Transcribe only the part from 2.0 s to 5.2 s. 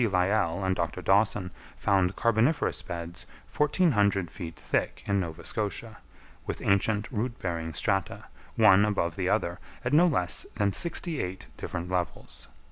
carboniferous beds 1,400 feet thick in